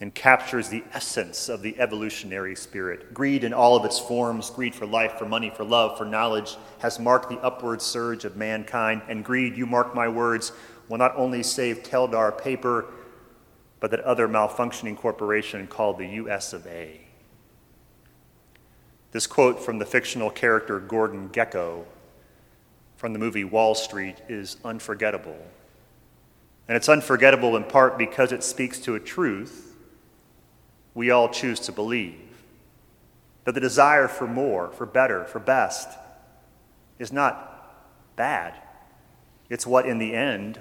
and 0.00 0.14
captures 0.14 0.70
the 0.70 0.82
essence 0.94 1.50
of 1.50 1.60
the 1.60 1.78
evolutionary 1.78 2.56
spirit. 2.56 3.12
Greed 3.12 3.44
in 3.44 3.52
all 3.52 3.76
of 3.76 3.84
its 3.84 3.98
forms, 3.98 4.48
greed 4.48 4.74
for 4.74 4.86
life, 4.86 5.18
for 5.18 5.26
money, 5.26 5.50
for 5.50 5.64
love, 5.64 5.98
for 5.98 6.06
knowledge, 6.06 6.56
has 6.78 6.98
marked 6.98 7.28
the 7.28 7.38
upward 7.40 7.82
surge 7.82 8.24
of 8.24 8.38
mankind. 8.38 9.02
And 9.06 9.22
greed, 9.22 9.54
you 9.54 9.66
mark 9.66 9.94
my 9.94 10.08
words, 10.08 10.52
will 10.88 10.96
not 10.96 11.14
only 11.14 11.42
save 11.42 11.82
Teldar 11.82 12.32
paper, 12.32 12.86
but 13.80 13.90
that 13.90 14.00
other 14.00 14.28
malfunctioning 14.28 14.96
corporation 14.96 15.66
called 15.66 15.98
the 15.98 16.06
US 16.06 16.52
of 16.52 16.66
A. 16.66 17.00
This 19.12 19.26
quote 19.26 19.60
from 19.60 19.78
the 19.78 19.86
fictional 19.86 20.30
character 20.30 20.80
Gordon 20.80 21.28
Gekko 21.30 21.84
from 22.96 23.12
the 23.12 23.18
movie 23.18 23.44
Wall 23.44 23.74
Street 23.74 24.16
is 24.28 24.56
unforgettable. 24.64 25.38
And 26.66 26.76
it's 26.76 26.88
unforgettable 26.88 27.56
in 27.56 27.64
part 27.64 27.96
because 27.96 28.32
it 28.32 28.42
speaks 28.42 28.78
to 28.80 28.94
a 28.94 29.00
truth 29.00 29.74
we 30.94 31.10
all 31.10 31.28
choose 31.28 31.60
to 31.60 31.72
believe 31.72 32.16
that 33.44 33.52
the 33.52 33.60
desire 33.60 34.08
for 34.08 34.26
more, 34.26 34.68
for 34.68 34.84
better, 34.84 35.24
for 35.24 35.38
best 35.38 35.88
is 36.98 37.12
not 37.12 37.86
bad. 38.16 38.54
It's 39.48 39.66
what, 39.66 39.86
in 39.86 39.98
the 39.98 40.12
end, 40.12 40.60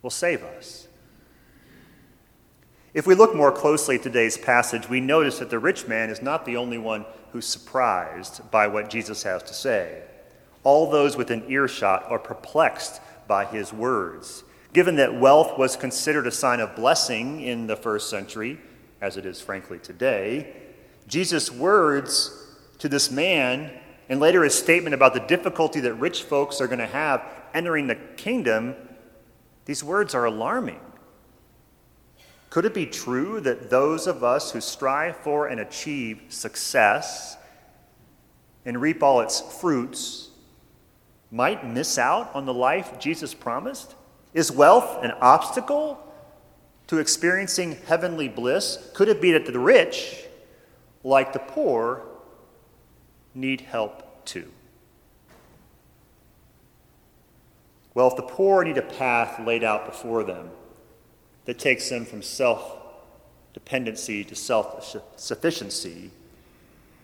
will 0.00 0.10
save 0.10 0.42
us. 0.42 0.88
If 2.94 3.08
we 3.08 3.16
look 3.16 3.34
more 3.34 3.50
closely 3.50 3.96
at 3.96 4.04
today's 4.04 4.38
passage, 4.38 4.88
we 4.88 5.00
notice 5.00 5.40
that 5.40 5.50
the 5.50 5.58
rich 5.58 5.88
man 5.88 6.10
is 6.10 6.22
not 6.22 6.44
the 6.44 6.56
only 6.56 6.78
one 6.78 7.04
who's 7.32 7.44
surprised 7.44 8.48
by 8.52 8.68
what 8.68 8.88
Jesus 8.88 9.24
has 9.24 9.42
to 9.42 9.52
say. 9.52 10.04
All 10.62 10.88
those 10.88 11.16
within 11.16 11.50
earshot 11.50 12.04
are 12.08 12.20
perplexed 12.20 13.00
by 13.26 13.46
his 13.46 13.72
words. 13.72 14.44
Given 14.72 14.94
that 14.96 15.18
wealth 15.18 15.58
was 15.58 15.76
considered 15.76 16.28
a 16.28 16.30
sign 16.30 16.60
of 16.60 16.76
blessing 16.76 17.40
in 17.40 17.66
the 17.66 17.74
first 17.74 18.08
century, 18.08 18.60
as 19.00 19.16
it 19.16 19.26
is 19.26 19.40
frankly 19.40 19.80
today, 19.80 20.54
Jesus' 21.08 21.50
words 21.50 22.46
to 22.78 22.88
this 22.88 23.10
man, 23.10 23.72
and 24.08 24.20
later 24.20 24.44
his 24.44 24.54
statement 24.54 24.94
about 24.94 25.14
the 25.14 25.20
difficulty 25.20 25.80
that 25.80 25.94
rich 25.94 26.22
folks 26.22 26.60
are 26.60 26.68
going 26.68 26.78
to 26.78 26.86
have 26.86 27.24
entering 27.52 27.88
the 27.88 27.96
kingdom, 28.16 28.76
these 29.64 29.82
words 29.82 30.14
are 30.14 30.26
alarming. 30.26 30.80
Could 32.54 32.66
it 32.66 32.72
be 32.72 32.86
true 32.86 33.40
that 33.40 33.68
those 33.68 34.06
of 34.06 34.22
us 34.22 34.52
who 34.52 34.60
strive 34.60 35.16
for 35.16 35.48
and 35.48 35.58
achieve 35.58 36.22
success 36.28 37.36
and 38.64 38.80
reap 38.80 39.02
all 39.02 39.22
its 39.22 39.40
fruits 39.40 40.28
might 41.32 41.66
miss 41.66 41.98
out 41.98 42.32
on 42.32 42.46
the 42.46 42.54
life 42.54 42.96
Jesus 43.00 43.34
promised? 43.34 43.96
Is 44.34 44.52
wealth 44.52 45.02
an 45.02 45.10
obstacle 45.20 45.98
to 46.86 46.98
experiencing 46.98 47.76
heavenly 47.88 48.28
bliss? 48.28 48.88
Could 48.94 49.08
it 49.08 49.20
be 49.20 49.32
that 49.32 49.46
the 49.46 49.58
rich, 49.58 50.24
like 51.02 51.32
the 51.32 51.40
poor, 51.40 52.04
need 53.34 53.62
help 53.62 54.24
too? 54.24 54.48
Well, 57.94 58.06
if 58.06 58.14
the 58.14 58.22
poor 58.22 58.62
need 58.62 58.78
a 58.78 58.82
path 58.82 59.44
laid 59.44 59.64
out 59.64 59.86
before 59.86 60.22
them, 60.22 60.50
that 61.44 61.58
takes 61.58 61.88
them 61.88 62.04
from 62.04 62.22
self 62.22 62.78
dependency 63.52 64.24
to 64.24 64.34
self 64.34 64.96
sufficiency, 65.16 66.10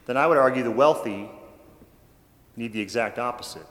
then 0.06 0.16
I 0.16 0.26
would 0.26 0.38
argue 0.38 0.62
the 0.62 0.70
wealthy 0.70 1.30
need 2.56 2.72
the 2.72 2.80
exact 2.80 3.18
opposite. 3.18 3.66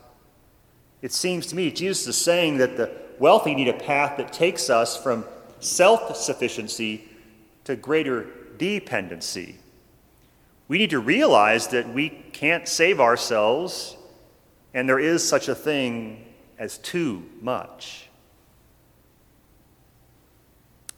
It 1.01 1.11
seems 1.11 1.47
to 1.47 1.55
me 1.55 1.71
Jesus 1.71 2.07
is 2.07 2.17
saying 2.17 2.57
that 2.57 2.77
the 2.77 2.91
wealthy 3.19 3.53
need 3.55 3.67
a 3.67 3.73
path 3.73 4.17
that 4.17 4.33
takes 4.33 4.69
us 4.69 5.01
from 5.01 5.25
self 5.59 6.15
sufficiency 6.15 7.07
to 7.65 7.75
greater 7.75 8.27
dependency. 8.57 9.57
We 10.67 10.77
need 10.77 10.91
to 10.91 10.99
realize 10.99 11.67
that 11.69 11.91
we 11.93 12.09
can't 12.09 12.67
save 12.67 12.99
ourselves, 12.99 13.97
and 14.73 14.87
there 14.87 14.99
is 14.99 15.27
such 15.27 15.47
a 15.47 15.55
thing 15.55 16.25
as 16.59 16.77
too 16.77 17.23
much. 17.41 18.08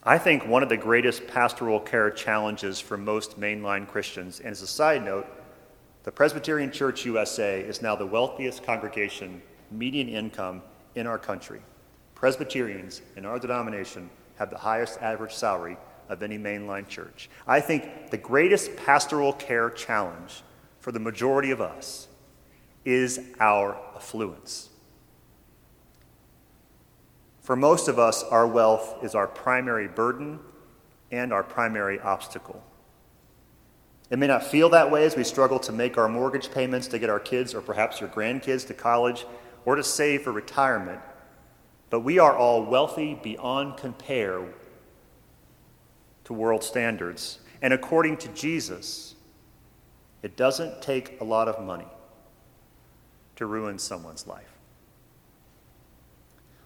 I 0.03 0.17
think 0.17 0.47
one 0.47 0.63
of 0.63 0.69
the 0.69 0.77
greatest 0.77 1.27
pastoral 1.27 1.79
care 1.79 2.09
challenges 2.09 2.79
for 2.79 2.97
most 2.97 3.39
mainline 3.39 3.87
Christians, 3.87 4.39
and 4.39 4.49
as 4.49 4.63
a 4.63 4.67
side 4.67 5.05
note, 5.05 5.27
the 6.03 6.11
Presbyterian 6.11 6.71
Church 6.71 7.05
USA 7.05 7.61
is 7.61 7.83
now 7.83 7.95
the 7.95 8.07
wealthiest 8.07 8.63
congregation, 8.63 9.43
median 9.69 10.09
income 10.09 10.63
in 10.95 11.05
our 11.05 11.19
country. 11.19 11.61
Presbyterians 12.15 13.03
in 13.15 13.27
our 13.27 13.37
denomination 13.37 14.09
have 14.37 14.49
the 14.49 14.57
highest 14.57 14.99
average 15.03 15.35
salary 15.35 15.77
of 16.09 16.23
any 16.23 16.39
mainline 16.39 16.87
church. 16.87 17.29
I 17.45 17.59
think 17.59 18.09
the 18.09 18.17
greatest 18.17 18.75
pastoral 18.77 19.33
care 19.33 19.69
challenge 19.69 20.41
for 20.79 20.91
the 20.91 20.99
majority 20.99 21.51
of 21.51 21.61
us 21.61 22.07
is 22.85 23.19
our 23.39 23.77
affluence. 23.95 24.70
For 27.41 27.55
most 27.55 27.87
of 27.87 27.97
us, 27.97 28.23
our 28.23 28.47
wealth 28.47 29.03
is 29.03 29.15
our 29.15 29.27
primary 29.27 29.87
burden 29.87 30.39
and 31.11 31.33
our 31.33 31.43
primary 31.43 31.99
obstacle. 31.99 32.63
It 34.11 34.19
may 34.19 34.27
not 34.27 34.43
feel 34.43 34.69
that 34.69 34.91
way 34.91 35.05
as 35.05 35.15
we 35.15 35.23
struggle 35.23 35.59
to 35.59 35.71
make 35.71 35.97
our 35.97 36.07
mortgage 36.07 36.51
payments 36.51 36.87
to 36.87 36.99
get 36.99 37.09
our 37.09 37.19
kids 37.19 37.53
or 37.55 37.61
perhaps 37.61 37.99
your 37.99 38.09
grandkids 38.09 38.67
to 38.67 38.73
college 38.73 39.25
or 39.65 39.75
to 39.75 39.83
save 39.83 40.23
for 40.23 40.31
retirement, 40.31 40.99
but 41.89 42.01
we 42.01 42.19
are 42.19 42.35
all 42.35 42.63
wealthy 42.63 43.19
beyond 43.21 43.77
compare 43.77 44.41
to 46.25 46.33
world 46.33 46.63
standards. 46.63 47.39
And 47.61 47.73
according 47.73 48.17
to 48.17 48.27
Jesus, 48.29 49.15
it 50.21 50.35
doesn't 50.35 50.81
take 50.81 51.19
a 51.21 51.23
lot 51.23 51.47
of 51.47 51.63
money 51.63 51.87
to 53.37 53.45
ruin 53.45 53.79
someone's 53.79 54.27
life. 54.27 54.50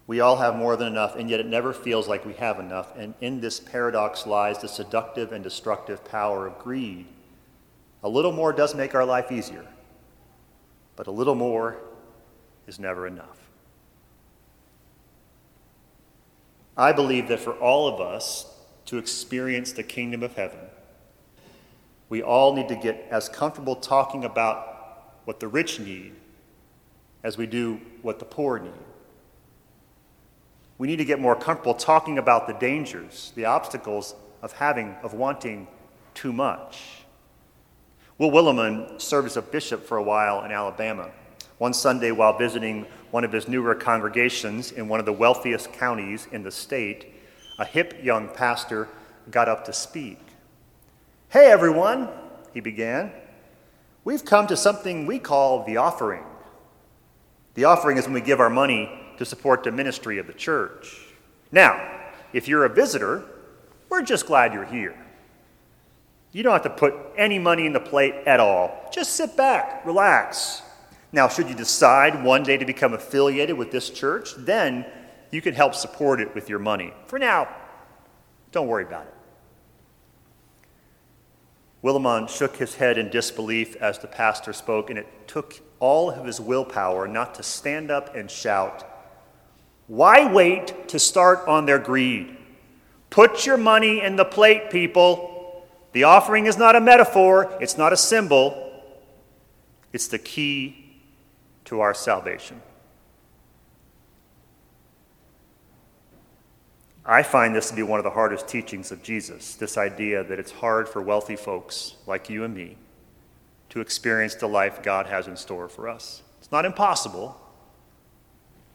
We 0.06 0.20
all 0.20 0.36
have 0.36 0.54
more 0.54 0.76
than 0.76 0.86
enough, 0.86 1.16
and 1.16 1.28
yet 1.28 1.40
it 1.40 1.46
never 1.46 1.72
feels 1.72 2.06
like 2.06 2.24
we 2.24 2.34
have 2.34 2.60
enough. 2.60 2.96
And 2.96 3.14
in 3.20 3.40
this 3.40 3.58
paradox 3.58 4.26
lies 4.26 4.58
the 4.58 4.68
seductive 4.68 5.32
and 5.32 5.42
destructive 5.42 6.04
power 6.04 6.46
of 6.46 6.58
greed. 6.58 7.06
A 8.04 8.08
little 8.08 8.30
more 8.30 8.52
does 8.52 8.74
make 8.74 8.94
our 8.94 9.04
life 9.04 9.32
easier, 9.32 9.66
but 10.94 11.08
a 11.08 11.10
little 11.10 11.34
more 11.34 11.78
is 12.68 12.78
never 12.78 13.06
enough. 13.06 13.38
I 16.76 16.92
believe 16.92 17.26
that 17.28 17.40
for 17.40 17.54
all 17.54 17.88
of 17.88 18.00
us 18.00 18.54
to 18.84 18.98
experience 18.98 19.72
the 19.72 19.82
kingdom 19.82 20.22
of 20.22 20.36
heaven, 20.36 20.60
we 22.08 22.22
all 22.22 22.54
need 22.54 22.68
to 22.68 22.76
get 22.76 23.08
as 23.10 23.28
comfortable 23.28 23.74
talking 23.74 24.24
about 24.24 25.16
what 25.24 25.40
the 25.40 25.48
rich 25.48 25.80
need 25.80 26.12
as 27.24 27.36
we 27.36 27.46
do 27.46 27.80
what 28.02 28.20
the 28.20 28.24
poor 28.24 28.60
need. 28.60 28.72
We 30.78 30.86
need 30.86 30.96
to 30.96 31.04
get 31.04 31.20
more 31.20 31.34
comfortable 31.34 31.74
talking 31.74 32.18
about 32.18 32.46
the 32.46 32.52
dangers, 32.54 33.32
the 33.34 33.46
obstacles 33.46 34.14
of 34.42 34.52
having, 34.52 34.94
of 35.02 35.14
wanting 35.14 35.68
too 36.14 36.32
much. 36.32 37.04
Will 38.18 38.30
Willimon 38.30 39.00
served 39.00 39.26
as 39.26 39.36
a 39.36 39.42
bishop 39.42 39.86
for 39.86 39.96
a 39.96 40.02
while 40.02 40.44
in 40.44 40.52
Alabama. 40.52 41.10
One 41.58 41.72
Sunday, 41.72 42.10
while 42.10 42.36
visiting 42.36 42.86
one 43.10 43.24
of 43.24 43.32
his 43.32 43.48
newer 43.48 43.74
congregations 43.74 44.72
in 44.72 44.88
one 44.88 45.00
of 45.00 45.06
the 45.06 45.12
wealthiest 45.12 45.72
counties 45.72 46.26
in 46.32 46.42
the 46.42 46.50
state, 46.50 47.14
a 47.58 47.64
hip 47.64 47.94
young 48.02 48.28
pastor 48.28 48.88
got 49.30 49.48
up 49.48 49.64
to 49.64 49.72
speak. 49.72 50.18
Hey, 51.30 51.50
everyone, 51.50 52.08
he 52.52 52.60
began. 52.60 53.10
We've 54.04 54.24
come 54.24 54.46
to 54.48 54.56
something 54.56 55.06
we 55.06 55.18
call 55.18 55.64
the 55.64 55.78
offering. 55.78 56.24
The 57.54 57.64
offering 57.64 57.96
is 57.96 58.04
when 58.04 58.14
we 58.14 58.20
give 58.20 58.40
our 58.40 58.50
money 58.50 58.90
to 59.16 59.24
support 59.24 59.64
the 59.64 59.70
ministry 59.70 60.18
of 60.18 60.26
the 60.26 60.32
church. 60.32 60.96
Now, 61.52 62.00
if 62.32 62.48
you're 62.48 62.64
a 62.64 62.68
visitor, 62.68 63.24
we're 63.88 64.02
just 64.02 64.26
glad 64.26 64.52
you're 64.52 64.64
here. 64.64 64.96
You 66.32 66.42
don't 66.42 66.52
have 66.52 66.62
to 66.64 66.70
put 66.70 66.94
any 67.16 67.38
money 67.38 67.66
in 67.66 67.72
the 67.72 67.80
plate 67.80 68.14
at 68.26 68.40
all. 68.40 68.90
Just 68.92 69.12
sit 69.12 69.36
back, 69.36 69.86
relax. 69.86 70.62
Now, 71.12 71.28
should 71.28 71.48
you 71.48 71.54
decide 71.54 72.22
one 72.22 72.42
day 72.42 72.56
to 72.58 72.64
become 72.64 72.92
affiliated 72.92 73.56
with 73.56 73.70
this 73.70 73.88
church, 73.88 74.34
then 74.36 74.84
you 75.30 75.40
can 75.40 75.54
help 75.54 75.74
support 75.74 76.20
it 76.20 76.34
with 76.34 76.48
your 76.48 76.58
money. 76.58 76.92
For 77.06 77.18
now, 77.18 77.48
don't 78.52 78.68
worry 78.68 78.84
about 78.84 79.06
it. 79.06 79.14
Willimon 81.82 82.28
shook 82.28 82.56
his 82.56 82.74
head 82.74 82.98
in 82.98 83.10
disbelief 83.10 83.76
as 83.76 83.98
the 83.98 84.08
pastor 84.08 84.52
spoke, 84.52 84.90
and 84.90 84.98
it 84.98 85.06
took 85.28 85.60
all 85.78 86.10
of 86.10 86.26
his 86.26 86.40
willpower 86.40 87.06
not 87.06 87.34
to 87.36 87.42
stand 87.42 87.90
up 87.90 88.14
and 88.14 88.30
shout, 88.30 88.84
why 89.86 90.30
wait 90.30 90.88
to 90.88 90.98
start 90.98 91.46
on 91.46 91.66
their 91.66 91.78
greed? 91.78 92.36
Put 93.10 93.46
your 93.46 93.56
money 93.56 94.00
in 94.00 94.16
the 94.16 94.24
plate, 94.24 94.70
people. 94.70 95.66
The 95.92 96.04
offering 96.04 96.46
is 96.46 96.58
not 96.58 96.76
a 96.76 96.80
metaphor, 96.80 97.56
it's 97.60 97.78
not 97.78 97.92
a 97.92 97.96
symbol, 97.96 98.82
it's 99.92 100.08
the 100.08 100.18
key 100.18 101.00
to 101.66 101.80
our 101.80 101.94
salvation. 101.94 102.60
I 107.08 107.22
find 107.22 107.54
this 107.54 107.70
to 107.70 107.76
be 107.76 107.84
one 107.84 108.00
of 108.00 108.04
the 108.04 108.10
hardest 108.10 108.48
teachings 108.48 108.90
of 108.90 109.02
Jesus 109.02 109.54
this 109.54 109.78
idea 109.78 110.24
that 110.24 110.40
it's 110.40 110.50
hard 110.50 110.88
for 110.88 111.00
wealthy 111.00 111.36
folks 111.36 111.94
like 112.06 112.28
you 112.28 112.42
and 112.42 112.52
me 112.52 112.76
to 113.68 113.80
experience 113.80 114.34
the 114.34 114.48
life 114.48 114.82
God 114.82 115.06
has 115.06 115.28
in 115.28 115.36
store 115.36 115.68
for 115.68 115.88
us. 115.88 116.22
It's 116.40 116.50
not 116.50 116.64
impossible, 116.64 117.40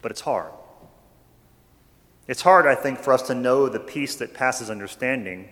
but 0.02 0.12
it's 0.12 0.22
hard. 0.22 0.52
It's 2.28 2.42
hard, 2.42 2.68
I 2.68 2.76
think, 2.76 3.00
for 3.00 3.14
us 3.14 3.24
to 3.24 3.36
know 3.36 3.68
the 3.68 3.80
peace 3.80 4.16
that 4.16 4.34
passes 4.34 4.70
understanding 4.70 5.50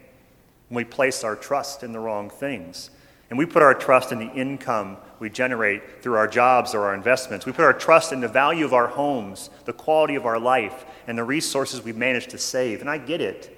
when 0.69 0.75
we 0.77 0.83
place 0.83 1.23
our 1.23 1.35
trust 1.35 1.83
in 1.83 1.91
the 1.91 1.99
wrong 1.99 2.29
things. 2.29 2.91
And 3.29 3.37
we 3.37 3.45
put 3.45 3.61
our 3.61 3.73
trust 3.73 4.11
in 4.11 4.19
the 4.19 4.31
income 4.31 4.97
we 5.19 5.29
generate 5.29 6.01
through 6.01 6.15
our 6.15 6.27
jobs 6.27 6.73
or 6.73 6.85
our 6.85 6.95
investments. 6.95 7.45
We 7.45 7.51
put 7.51 7.65
our 7.65 7.73
trust 7.73 8.11
in 8.13 8.21
the 8.21 8.27
value 8.27 8.65
of 8.65 8.73
our 8.73 8.87
homes, 8.87 9.49
the 9.65 9.73
quality 9.73 10.15
of 10.15 10.25
our 10.25 10.39
life, 10.39 10.85
and 11.07 11.17
the 11.17 11.23
resources 11.23 11.83
we 11.83 11.91
manage 11.93 12.27
to 12.27 12.37
save. 12.37 12.81
And 12.81 12.89
I 12.89 12.97
get 12.97 13.21
it. 13.21 13.55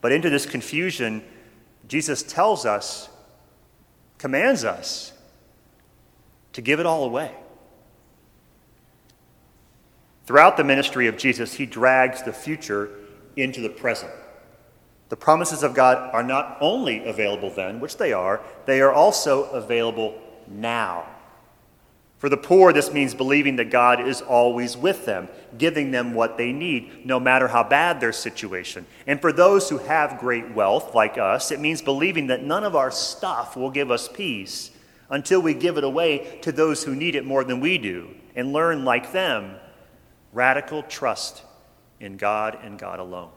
But 0.00 0.12
into 0.12 0.28
this 0.28 0.44
confusion, 0.44 1.22
Jesus 1.86 2.22
tells 2.22 2.66
us, 2.66 3.08
commands 4.18 4.64
us 4.64 5.12
to 6.52 6.60
give 6.60 6.80
it 6.80 6.86
all 6.86 7.04
away. 7.04 7.32
Throughout 10.24 10.56
the 10.56 10.64
ministry 10.64 11.06
of 11.06 11.16
Jesus, 11.16 11.54
he 11.54 11.66
drags 11.66 12.22
the 12.22 12.32
future 12.32 12.90
into 13.36 13.60
the 13.60 13.68
present. 13.68 14.12
The 15.08 15.16
promises 15.16 15.62
of 15.62 15.74
God 15.74 16.10
are 16.14 16.22
not 16.22 16.56
only 16.60 17.04
available 17.04 17.50
then, 17.50 17.80
which 17.80 17.96
they 17.96 18.12
are, 18.12 18.40
they 18.64 18.80
are 18.80 18.92
also 18.92 19.44
available 19.50 20.18
now. 20.48 21.06
For 22.22 22.28
the 22.28 22.36
poor, 22.36 22.72
this 22.72 22.92
means 22.92 23.14
believing 23.14 23.56
that 23.56 23.68
God 23.68 24.00
is 24.00 24.22
always 24.22 24.76
with 24.76 25.06
them, 25.06 25.28
giving 25.58 25.90
them 25.90 26.14
what 26.14 26.38
they 26.38 26.52
need, 26.52 27.04
no 27.04 27.18
matter 27.18 27.48
how 27.48 27.64
bad 27.64 28.00
their 28.00 28.12
situation. 28.12 28.86
And 29.08 29.20
for 29.20 29.32
those 29.32 29.68
who 29.68 29.78
have 29.78 30.20
great 30.20 30.52
wealth, 30.52 30.94
like 30.94 31.18
us, 31.18 31.50
it 31.50 31.58
means 31.58 31.82
believing 31.82 32.28
that 32.28 32.44
none 32.44 32.62
of 32.62 32.76
our 32.76 32.92
stuff 32.92 33.56
will 33.56 33.70
give 33.70 33.90
us 33.90 34.08
peace 34.08 34.70
until 35.10 35.42
we 35.42 35.52
give 35.52 35.76
it 35.76 35.84
away 35.84 36.38
to 36.42 36.52
those 36.52 36.84
who 36.84 36.94
need 36.94 37.16
it 37.16 37.26
more 37.26 37.42
than 37.42 37.58
we 37.58 37.76
do 37.76 38.08
and 38.36 38.52
learn, 38.52 38.84
like 38.84 39.10
them, 39.10 39.56
radical 40.32 40.82
trust 40.82 41.42
in 42.00 42.16
God 42.16 42.58
and 42.62 42.78
God 42.78 42.98
alone. 42.98 43.30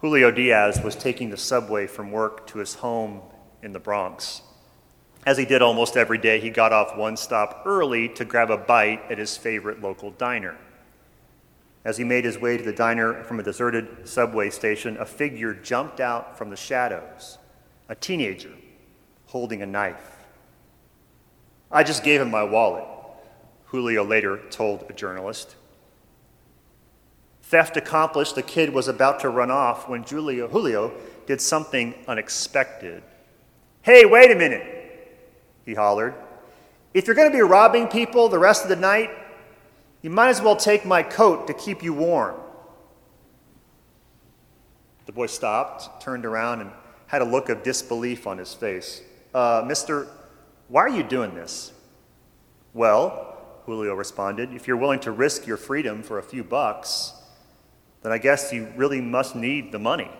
Julio 0.00 0.30
Diaz 0.30 0.80
was 0.82 0.94
taking 0.94 1.30
the 1.30 1.36
subway 1.36 1.86
from 1.86 2.12
work 2.12 2.46
to 2.48 2.58
his 2.58 2.74
home 2.74 3.22
in 3.62 3.72
the 3.72 3.78
Bronx. 3.78 4.42
As 5.26 5.38
he 5.38 5.46
did 5.46 5.62
almost 5.62 5.96
every 5.96 6.18
day, 6.18 6.38
he 6.38 6.50
got 6.50 6.72
off 6.72 6.96
one 6.96 7.16
stop 7.16 7.62
early 7.64 8.10
to 8.10 8.24
grab 8.24 8.50
a 8.50 8.58
bite 8.58 9.00
at 9.10 9.16
his 9.16 9.36
favorite 9.36 9.80
local 9.80 10.10
diner. 10.10 10.56
As 11.84 11.96
he 11.96 12.04
made 12.04 12.24
his 12.24 12.38
way 12.38 12.56
to 12.56 12.62
the 12.62 12.72
diner 12.72 13.24
from 13.24 13.40
a 13.40 13.42
deserted 13.42 14.06
subway 14.06 14.50
station, 14.50 14.96
a 14.98 15.06
figure 15.06 15.54
jumped 15.54 16.00
out 16.00 16.36
from 16.36 16.50
the 16.50 16.56
shadows 16.56 17.38
a 17.88 17.94
teenager 17.94 18.52
holding 19.26 19.62
a 19.62 19.66
knife. 19.66 20.16
I 21.70 21.82
just 21.82 22.04
gave 22.04 22.20
him 22.20 22.30
my 22.30 22.42
wallet. 22.42 22.84
Julio 23.74 24.04
later 24.04 24.40
told 24.50 24.86
a 24.88 24.92
journalist. 24.92 25.56
Theft 27.42 27.76
accomplished, 27.76 28.36
the 28.36 28.42
kid 28.42 28.72
was 28.72 28.86
about 28.86 29.18
to 29.20 29.28
run 29.28 29.50
off 29.50 29.88
when 29.88 30.04
Julio, 30.04 30.46
Julio 30.46 30.92
did 31.26 31.40
something 31.40 31.92
unexpected. 32.06 33.02
Hey, 33.82 34.04
wait 34.04 34.30
a 34.30 34.36
minute, 34.36 35.18
he 35.66 35.74
hollered. 35.74 36.14
If 36.94 37.08
you're 37.08 37.16
going 37.16 37.28
to 37.28 37.36
be 37.36 37.42
robbing 37.42 37.88
people 37.88 38.28
the 38.28 38.38
rest 38.38 38.62
of 38.62 38.68
the 38.68 38.76
night, 38.76 39.10
you 40.02 40.10
might 40.10 40.28
as 40.28 40.40
well 40.40 40.54
take 40.54 40.86
my 40.86 41.02
coat 41.02 41.48
to 41.48 41.52
keep 41.52 41.82
you 41.82 41.92
warm. 41.92 42.36
The 45.06 45.12
boy 45.12 45.26
stopped, 45.26 46.00
turned 46.00 46.24
around, 46.24 46.60
and 46.60 46.70
had 47.08 47.22
a 47.22 47.24
look 47.24 47.48
of 47.48 47.64
disbelief 47.64 48.28
on 48.28 48.38
his 48.38 48.54
face. 48.54 49.02
Uh, 49.34 49.64
Mister, 49.66 50.06
why 50.68 50.82
are 50.82 50.88
you 50.88 51.02
doing 51.02 51.34
this? 51.34 51.72
Well, 52.72 53.32
Julio 53.64 53.94
responded. 53.94 54.52
If 54.52 54.68
you're 54.68 54.76
willing 54.76 55.00
to 55.00 55.10
risk 55.10 55.46
your 55.46 55.56
freedom 55.56 56.02
for 56.02 56.18
a 56.18 56.22
few 56.22 56.44
bucks, 56.44 57.12
then 58.02 58.12
I 58.12 58.18
guess 58.18 58.52
you 58.52 58.72
really 58.76 59.00
must 59.00 59.34
need 59.34 59.72
the 59.72 59.78
money. 59.78 60.10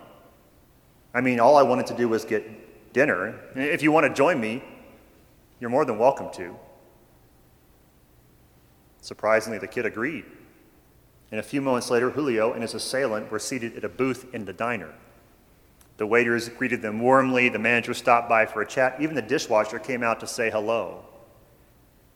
I 1.12 1.20
mean, 1.20 1.38
all 1.38 1.57
I 1.57 1.62
wanted 1.62 1.87
to 1.88 1.96
do 1.96 2.09
was 2.09 2.24
get 2.24 2.92
dinner. 2.92 3.38
If 3.54 3.83
you 3.83 3.92
want 3.92 4.07
to 4.07 4.12
join 4.12 4.40
me, 4.40 4.64
you're 5.61 5.70
more 5.70 5.85
than 5.85 5.98
welcome 5.98 6.30
to. 6.35 6.57
Surprisingly, 9.00 9.59
the 9.59 9.66
kid 9.66 9.85
agreed. 9.85 10.24
And 11.30 11.38
a 11.38 11.42
few 11.42 11.61
moments 11.61 11.90
later, 11.90 12.11
Julio 12.11 12.52
and 12.52 12.62
his 12.62 12.74
assailant 12.74 13.30
were 13.30 13.38
seated 13.38 13.76
at 13.76 13.85
a 13.85 13.88
booth 13.88 14.33
in 14.35 14.44
the 14.44 14.52
diner. 14.52 14.94
The 15.96 16.07
waiters 16.07 16.48
greeted 16.48 16.83
them 16.83 17.00
warmly, 17.00 17.48
the 17.48 17.59
manager 17.59 17.94
stopped 17.94 18.28
by 18.28 18.46
for 18.46 18.62
a 18.62 18.66
chat, 18.66 18.96
even 19.00 19.14
the 19.14 19.22
dishwasher 19.22 19.78
came 19.78 20.02
out 20.02 20.20
to 20.20 20.26
say 20.26 20.50
hello. 20.50 21.04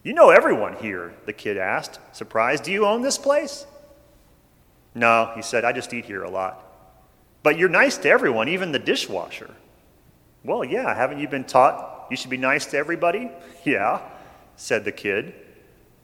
You 0.09 0.15
know 0.15 0.31
everyone 0.31 0.75
here, 0.77 1.13
the 1.27 1.35
kid 1.35 1.59
asked, 1.59 2.01
surprised. 2.13 2.65
Do 2.65 2.73
you 2.73 2.87
own 2.87 3.03
this 3.03 3.19
place? 3.19 3.67
No, 4.95 5.33
he 5.37 5.43
said, 5.43 5.67
I 5.67 5.73
just 5.73 5.93
eat 5.93 6.07
here 6.07 6.23
a 6.23 6.31
lot. 6.31 6.65
But 7.43 7.59
you're 7.59 7.69
nice 7.69 7.99
to 7.99 8.09
everyone, 8.09 8.49
even 8.49 8.73
the 8.73 8.79
dishwasher. 8.79 9.51
Well, 10.43 10.65
yeah, 10.65 10.95
haven't 10.95 11.19
you 11.19 11.29
been 11.29 11.45
taught 11.45 12.07
you 12.11 12.17
should 12.17 12.31
be 12.31 12.39
nice 12.39 12.65
to 12.67 12.79
everybody? 12.79 13.31
Yeah, 13.65 14.01
said 14.57 14.87
the 14.87 14.93
kid. 14.93 15.35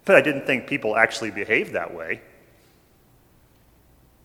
But 0.05 0.17
I 0.17 0.21
didn't 0.21 0.45
think 0.45 0.67
people 0.67 0.99
actually 0.99 1.31
behaved 1.31 1.73
that 1.73 1.95
way. 1.95 2.21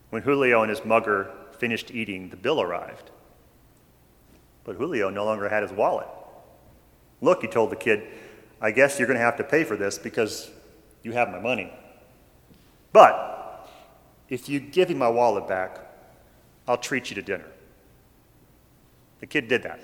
When 0.09 0.23
Julio 0.23 0.61
and 0.61 0.69
his 0.69 0.83
mugger 0.83 1.31
finished 1.57 1.89
eating, 1.91 2.31
the 2.31 2.35
bill 2.35 2.59
arrived. 2.61 3.11
But 4.65 4.75
Julio 4.75 5.09
no 5.09 5.23
longer 5.23 5.47
had 5.47 5.63
his 5.63 5.71
wallet. 5.71 6.09
Look, 7.21 7.43
he 7.43 7.47
told 7.47 7.69
the 7.69 7.77
kid, 7.77 8.03
I 8.61 8.71
guess 8.71 8.99
you're 8.99 9.07
going 9.07 9.19
to 9.19 9.23
have 9.23 9.37
to 9.37 9.43
pay 9.43 9.63
for 9.63 9.77
this 9.77 9.97
because 9.97 10.49
you 11.03 11.13
have 11.13 11.29
my 11.29 11.39
money. 11.39 11.71
But 12.91 13.69
if 14.27 14.49
you 14.49 14.59
give 14.59 14.89
me 14.89 14.95
my 14.95 15.09
wallet 15.09 15.47
back, 15.47 15.79
I'll 16.67 16.77
treat 16.77 17.09
you 17.09 17.15
to 17.15 17.21
dinner. 17.21 17.47
The 19.19 19.27
kid 19.27 19.47
did 19.47 19.63
that, 19.63 19.79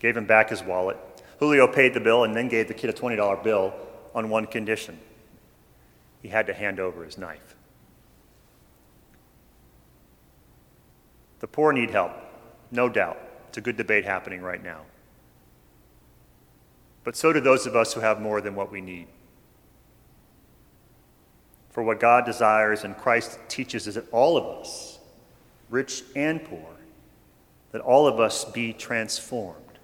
gave 0.00 0.16
him 0.16 0.26
back 0.26 0.50
his 0.50 0.62
wallet. 0.62 0.96
Julio 1.38 1.66
paid 1.66 1.94
the 1.94 2.00
bill 2.00 2.24
and 2.24 2.34
then 2.34 2.48
gave 2.48 2.68
the 2.68 2.74
kid 2.74 2.90
a 2.90 2.92
$20 2.92 3.42
bill 3.42 3.74
on 4.14 4.30
one 4.30 4.46
condition 4.46 4.98
he 6.22 6.28
had 6.28 6.46
to 6.48 6.54
hand 6.54 6.80
over 6.80 7.04
his 7.04 7.18
knife. 7.18 7.54
The 11.38 11.46
poor 11.46 11.72
need 11.72 11.90
help, 11.90 12.12
no 12.72 12.88
doubt. 12.88 13.18
It's 13.48 13.58
a 13.58 13.60
good 13.60 13.76
debate 13.76 14.04
happening 14.04 14.40
right 14.42 14.60
now. 14.60 14.80
But 17.06 17.14
so 17.14 17.32
do 17.32 17.38
those 17.38 17.68
of 17.68 17.76
us 17.76 17.92
who 17.92 18.00
have 18.00 18.20
more 18.20 18.40
than 18.40 18.56
what 18.56 18.72
we 18.72 18.80
need. 18.80 19.06
For 21.70 21.84
what 21.84 22.00
God 22.00 22.26
desires 22.26 22.82
and 22.82 22.96
Christ 22.96 23.38
teaches 23.46 23.86
is 23.86 23.94
that 23.94 24.12
all 24.12 24.36
of 24.36 24.44
us, 24.58 24.98
rich 25.70 26.02
and 26.16 26.42
poor, 26.42 26.66
that 27.70 27.80
all 27.80 28.08
of 28.08 28.18
us 28.18 28.44
be 28.44 28.72
transformed 28.72 29.78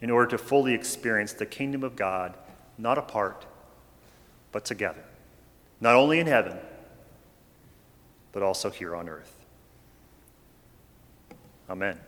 in 0.00 0.08
order 0.08 0.30
to 0.30 0.38
fully 0.38 0.72
experience 0.72 1.34
the 1.34 1.44
kingdom 1.44 1.84
of 1.84 1.94
God, 1.94 2.38
not 2.78 2.96
apart, 2.96 3.44
but 4.50 4.64
together, 4.64 5.04
not 5.78 5.94
only 5.94 6.20
in 6.20 6.26
heaven, 6.26 6.56
but 8.32 8.42
also 8.42 8.70
here 8.70 8.96
on 8.96 9.10
earth. 9.10 9.36
Amen. 11.68 12.00